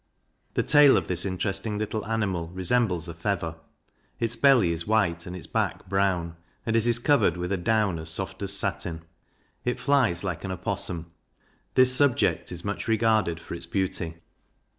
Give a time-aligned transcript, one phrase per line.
[0.55, 3.57] The tail of this interesting little animal resembles a feather;
[4.19, 7.99] its belly is white, and its back brown; and it is covered with a down
[7.99, 9.03] as soft as satin.
[9.63, 11.11] It flies like an Opossum.
[11.75, 14.15] This subject is much regarded for its beauty.